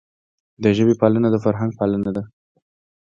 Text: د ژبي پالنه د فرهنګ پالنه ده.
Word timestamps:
د 0.63 0.65
ژبي 0.77 0.95
پالنه 1.01 1.27
د 1.31 1.35
فرهنګ 1.43 1.71
پالنه 1.79 2.11
ده. 2.15 2.23